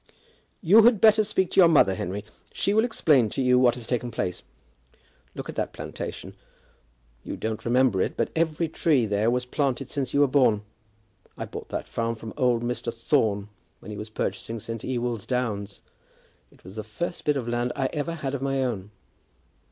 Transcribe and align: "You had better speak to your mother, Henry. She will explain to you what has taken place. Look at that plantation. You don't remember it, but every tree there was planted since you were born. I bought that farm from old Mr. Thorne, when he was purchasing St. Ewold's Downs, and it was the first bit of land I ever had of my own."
"You 0.63 0.81
had 0.81 0.99
better 0.99 1.23
speak 1.23 1.51
to 1.51 1.59
your 1.59 1.67
mother, 1.67 1.93
Henry. 1.93 2.25
She 2.51 2.73
will 2.73 2.83
explain 2.85 3.29
to 3.29 3.39
you 3.43 3.59
what 3.59 3.75
has 3.75 3.85
taken 3.85 4.09
place. 4.09 4.41
Look 5.35 5.47
at 5.47 5.53
that 5.57 5.73
plantation. 5.73 6.35
You 7.23 7.37
don't 7.37 7.63
remember 7.63 8.01
it, 8.01 8.17
but 8.17 8.31
every 8.35 8.67
tree 8.67 9.05
there 9.05 9.29
was 9.29 9.45
planted 9.45 9.91
since 9.91 10.11
you 10.11 10.21
were 10.21 10.27
born. 10.27 10.63
I 11.37 11.45
bought 11.45 11.69
that 11.69 11.87
farm 11.87 12.15
from 12.15 12.33
old 12.35 12.63
Mr. 12.63 12.91
Thorne, 12.91 13.49
when 13.79 13.91
he 13.91 13.97
was 13.97 14.09
purchasing 14.09 14.59
St. 14.59 14.83
Ewold's 14.83 15.27
Downs, 15.27 15.81
and 16.49 16.59
it 16.59 16.63
was 16.65 16.77
the 16.77 16.83
first 16.83 17.23
bit 17.23 17.37
of 17.37 17.47
land 17.47 17.71
I 17.75 17.87
ever 17.93 18.15
had 18.15 18.33
of 18.33 18.41
my 18.41 18.63
own." 18.63 18.89